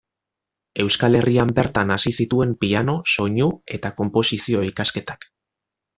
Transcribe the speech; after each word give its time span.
Euskal 0.83 1.17
Herrian 1.19 1.51
bertan 1.59 1.93
hasi 1.95 2.13
zituen 2.23 2.55
piano, 2.65 2.95
soinu 3.17 3.51
eta 3.79 3.93
konposizio 4.03 4.65
ikasketak. 4.73 5.33